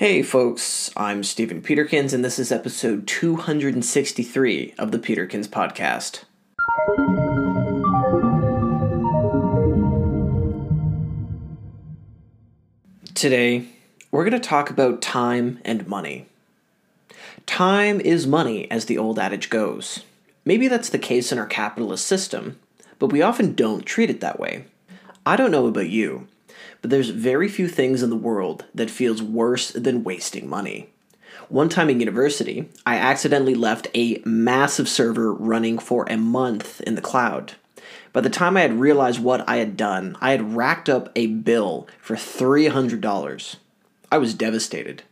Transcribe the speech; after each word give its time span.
Hey 0.00 0.22
folks, 0.22 0.90
I'm 0.96 1.22
Stephen 1.22 1.60
Peterkins, 1.60 2.14
and 2.14 2.24
this 2.24 2.38
is 2.38 2.50
episode 2.50 3.06
263 3.06 4.72
of 4.78 4.92
the 4.92 4.98
Peterkins 4.98 5.46
Podcast. 5.46 6.24
Today, 13.12 13.66
we're 14.10 14.24
going 14.24 14.32
to 14.32 14.40
talk 14.40 14.70
about 14.70 15.02
time 15.02 15.58
and 15.66 15.86
money. 15.86 16.26
Time 17.44 18.00
is 18.00 18.26
money, 18.26 18.70
as 18.70 18.86
the 18.86 18.96
old 18.96 19.18
adage 19.18 19.50
goes. 19.50 20.04
Maybe 20.46 20.66
that's 20.66 20.88
the 20.88 20.98
case 20.98 21.30
in 21.30 21.38
our 21.38 21.44
capitalist 21.44 22.06
system, 22.06 22.58
but 22.98 23.12
we 23.12 23.20
often 23.20 23.54
don't 23.54 23.84
treat 23.84 24.08
it 24.08 24.22
that 24.22 24.40
way. 24.40 24.64
I 25.26 25.36
don't 25.36 25.50
know 25.50 25.66
about 25.66 25.90
you, 25.90 26.26
but 26.80 26.90
there's 26.90 27.10
very 27.10 27.48
few 27.48 27.68
things 27.68 28.02
in 28.02 28.10
the 28.10 28.16
world 28.16 28.64
that 28.74 28.90
feels 28.90 29.22
worse 29.22 29.70
than 29.70 30.04
wasting 30.04 30.48
money. 30.48 30.90
One 31.48 31.68
time 31.68 31.90
in 31.90 32.00
university, 32.00 32.68
I 32.86 32.96
accidentally 32.96 33.54
left 33.54 33.88
a 33.94 34.22
massive 34.24 34.88
server 34.88 35.32
running 35.32 35.78
for 35.78 36.06
a 36.08 36.16
month 36.16 36.80
in 36.82 36.94
the 36.94 37.02
cloud. 37.02 37.54
By 38.12 38.20
the 38.20 38.30
time 38.30 38.56
I 38.56 38.62
had 38.62 38.80
realized 38.80 39.20
what 39.20 39.48
I 39.48 39.56
had 39.56 39.76
done, 39.76 40.16
I 40.20 40.32
had 40.32 40.54
racked 40.54 40.88
up 40.88 41.10
a 41.14 41.26
bill 41.26 41.86
for 42.00 42.16
$300. 42.16 43.56
I 44.10 44.18
was 44.18 44.34
devastated. 44.34 45.02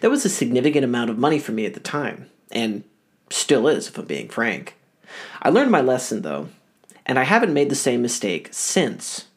That 0.00 0.10
was 0.10 0.24
a 0.24 0.28
significant 0.28 0.84
amount 0.84 1.10
of 1.10 1.18
money 1.18 1.38
for 1.38 1.52
me 1.52 1.66
at 1.66 1.74
the 1.74 1.80
time, 1.80 2.28
and 2.50 2.82
still 3.30 3.68
is, 3.68 3.88
if 3.88 3.98
I'm 3.98 4.06
being 4.06 4.28
frank. 4.28 4.76
I 5.40 5.50
learned 5.50 5.70
my 5.70 5.80
lesson, 5.80 6.22
though, 6.22 6.48
and 7.06 7.18
I 7.18 7.24
haven't 7.24 7.54
made 7.54 7.70
the 7.70 7.76
same 7.76 8.02
mistake 8.02 8.48
since. 8.50 9.27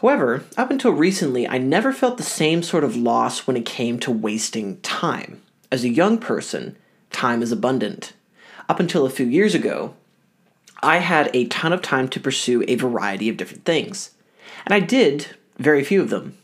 However, 0.00 0.44
up 0.56 0.70
until 0.70 0.92
recently, 0.92 1.48
I 1.48 1.58
never 1.58 1.92
felt 1.92 2.18
the 2.18 2.22
same 2.22 2.62
sort 2.62 2.84
of 2.84 2.94
loss 2.96 3.46
when 3.46 3.56
it 3.56 3.66
came 3.66 3.98
to 4.00 4.12
wasting 4.12 4.80
time. 4.80 5.42
As 5.72 5.82
a 5.82 5.88
young 5.88 6.18
person, 6.18 6.76
time 7.10 7.42
is 7.42 7.50
abundant. 7.50 8.12
Up 8.68 8.78
until 8.78 9.06
a 9.06 9.10
few 9.10 9.26
years 9.26 9.56
ago, 9.56 9.94
I 10.82 10.98
had 10.98 11.30
a 11.34 11.46
ton 11.46 11.72
of 11.72 11.82
time 11.82 12.08
to 12.10 12.20
pursue 12.20 12.64
a 12.68 12.76
variety 12.76 13.28
of 13.28 13.36
different 13.36 13.64
things. 13.64 14.12
And 14.64 14.72
I 14.72 14.78
did 14.78 15.34
very 15.58 15.82
few 15.82 16.00
of 16.00 16.10
them. 16.10 16.38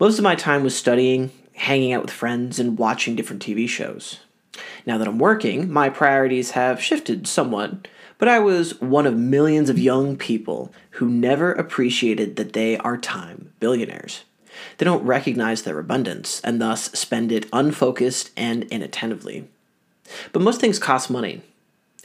Most 0.00 0.18
of 0.18 0.24
my 0.24 0.34
time 0.34 0.64
was 0.64 0.76
studying, 0.76 1.30
hanging 1.54 1.92
out 1.92 2.02
with 2.02 2.10
friends, 2.10 2.58
and 2.58 2.76
watching 2.76 3.14
different 3.14 3.44
TV 3.44 3.68
shows. 3.68 4.18
Now 4.84 4.98
that 4.98 5.06
I'm 5.06 5.18
working, 5.18 5.72
my 5.72 5.90
priorities 5.90 6.52
have 6.52 6.82
shifted 6.82 7.28
somewhat 7.28 7.86
but 8.24 8.32
I 8.32 8.38
was 8.38 8.80
one 8.80 9.06
of 9.06 9.18
millions 9.18 9.68
of 9.68 9.78
young 9.78 10.16
people 10.16 10.72
who 10.92 11.10
never 11.10 11.52
appreciated 11.52 12.36
that 12.36 12.54
they 12.54 12.78
are 12.78 12.96
time 12.96 13.52
billionaires. 13.60 14.24
They 14.78 14.86
don't 14.86 15.04
recognize 15.04 15.60
their 15.60 15.78
abundance 15.78 16.40
and 16.40 16.58
thus 16.58 16.84
spend 16.98 17.30
it 17.30 17.44
unfocused 17.52 18.30
and 18.34 18.64
inattentively. 18.72 19.46
But 20.32 20.40
most 20.40 20.58
things 20.58 20.78
cost 20.78 21.10
money, 21.10 21.42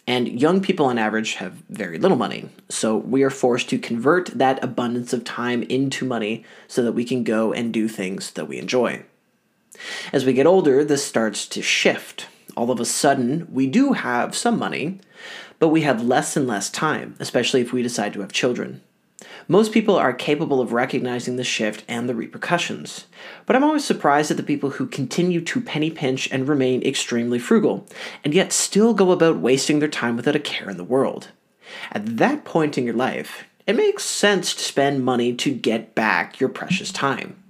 and 0.05 0.41
young 0.41 0.59
people 0.59 0.87
on 0.87 0.97
average 0.97 1.35
have 1.35 1.53
very 1.69 1.97
little 1.97 2.17
money, 2.17 2.49
so 2.67 2.97
we 2.97 3.23
are 3.23 3.29
forced 3.29 3.69
to 3.69 3.79
convert 3.79 4.25
that 4.37 4.61
abundance 4.61 5.13
of 5.13 5.23
time 5.23 5.63
into 5.63 6.03
money 6.03 6.43
so 6.67 6.83
that 6.83 6.91
we 6.91 7.05
can 7.05 7.23
go 7.23 7.53
and 7.53 7.71
do 7.71 7.87
things 7.87 8.31
that 8.31 8.49
we 8.49 8.57
enjoy. 8.59 9.05
As 10.11 10.25
we 10.25 10.33
get 10.33 10.45
older, 10.45 10.83
this 10.83 11.05
starts 11.05 11.47
to 11.47 11.61
shift. 11.61 12.27
All 12.59 12.71
of 12.71 12.81
a 12.81 12.85
sudden, 12.85 13.47
we 13.49 13.67
do 13.67 13.93
have 13.93 14.35
some 14.35 14.59
money, 14.59 14.99
but 15.59 15.69
we 15.69 15.83
have 15.83 16.03
less 16.03 16.35
and 16.35 16.45
less 16.45 16.69
time, 16.69 17.15
especially 17.17 17.61
if 17.61 17.71
we 17.71 17.81
decide 17.81 18.11
to 18.11 18.19
have 18.19 18.33
children. 18.33 18.81
Most 19.47 19.71
people 19.71 19.95
are 19.95 20.11
capable 20.11 20.59
of 20.59 20.73
recognizing 20.73 21.37
the 21.37 21.45
shift 21.45 21.85
and 21.87 22.09
the 22.09 22.15
repercussions, 22.15 23.05
but 23.45 23.55
I'm 23.55 23.63
always 23.63 23.85
surprised 23.85 24.29
at 24.29 24.35
the 24.35 24.43
people 24.43 24.71
who 24.71 24.87
continue 24.87 25.39
to 25.39 25.61
penny 25.61 25.89
pinch 25.89 26.29
and 26.33 26.49
remain 26.49 26.83
extremely 26.83 27.39
frugal, 27.39 27.87
and 28.25 28.33
yet 28.33 28.51
still 28.51 28.93
go 28.93 29.11
about 29.11 29.37
wasting 29.37 29.79
their 29.79 29.87
time 29.87 30.17
without 30.17 30.35
a 30.35 30.39
care 30.39 30.69
in 30.69 30.75
the 30.75 30.83
world. 30.83 31.29
At 31.93 32.17
that 32.17 32.43
point 32.43 32.77
in 32.77 32.83
your 32.83 32.93
life, 32.93 33.45
it 33.67 33.77
makes 33.77 34.03
sense 34.03 34.53
to 34.53 34.63
spend 34.63 35.05
money 35.05 35.33
to 35.33 35.53
get 35.53 35.95
back 35.95 36.41
your 36.41 36.49
precious 36.49 36.91
time. 36.91 37.41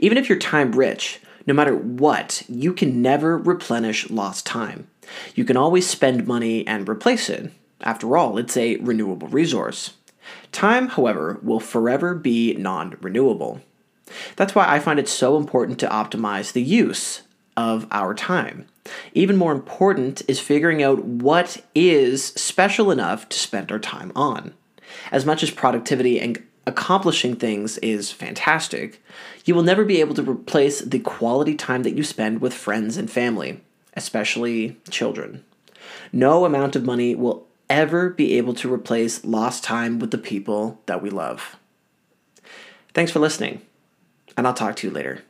Even 0.00 0.18
if 0.18 0.28
you're 0.28 0.36
time 0.36 0.72
rich, 0.72 1.20
no 1.46 1.54
matter 1.54 1.76
what, 1.76 2.42
you 2.48 2.72
can 2.72 3.00
never 3.00 3.38
replenish 3.38 4.10
lost 4.10 4.46
time. 4.46 4.88
You 5.34 5.44
can 5.44 5.56
always 5.56 5.88
spend 5.88 6.26
money 6.26 6.66
and 6.66 6.88
replace 6.88 7.30
it. 7.30 7.52
After 7.82 8.16
all, 8.16 8.38
it's 8.38 8.56
a 8.56 8.76
renewable 8.76 9.28
resource. 9.28 9.94
Time, 10.50 10.88
however, 10.88 11.38
will 11.42 11.60
forever 11.60 12.14
be 12.14 12.54
non 12.54 12.96
renewable. 13.00 13.60
That's 14.36 14.54
why 14.54 14.66
I 14.68 14.80
find 14.80 14.98
it 14.98 15.08
so 15.08 15.36
important 15.36 15.78
to 15.80 15.88
optimize 15.88 16.52
the 16.52 16.62
use 16.62 17.22
of 17.56 17.86
our 17.90 18.14
time. 18.14 18.66
Even 19.14 19.36
more 19.36 19.52
important 19.52 20.22
is 20.28 20.38
figuring 20.40 20.82
out 20.82 21.04
what 21.04 21.64
is 21.74 22.24
special 22.24 22.90
enough 22.90 23.28
to 23.28 23.38
spend 23.38 23.72
our 23.72 23.78
time 23.78 24.12
on. 24.14 24.54
As 25.10 25.26
much 25.26 25.42
as 25.42 25.50
productivity 25.50 26.20
and 26.20 26.42
accomplishing 26.66 27.36
things 27.36 27.78
is 27.78 28.10
fantastic, 28.10 29.02
you 29.44 29.54
will 29.54 29.62
never 29.62 29.84
be 29.84 30.00
able 30.00 30.14
to 30.14 30.22
replace 30.22 30.80
the 30.80 30.98
quality 30.98 31.54
time 31.54 31.82
that 31.84 31.94
you 31.94 32.02
spend 32.02 32.40
with 32.40 32.52
friends 32.52 32.96
and 32.96 33.10
family 33.10 33.60
especially 33.96 34.76
children. 34.90 35.42
No 36.12 36.44
amount 36.44 36.76
of 36.76 36.84
money 36.84 37.14
will 37.14 37.46
ever 37.68 38.10
be 38.10 38.34
able 38.34 38.54
to 38.54 38.72
replace 38.72 39.24
lost 39.24 39.64
time 39.64 39.98
with 39.98 40.10
the 40.10 40.18
people 40.18 40.80
that 40.86 41.02
we 41.02 41.10
love. 41.10 41.56
Thanks 42.94 43.10
for 43.10 43.18
listening, 43.18 43.62
and 44.36 44.46
I'll 44.46 44.54
talk 44.54 44.76
to 44.76 44.86
you 44.86 44.92
later. 44.92 45.22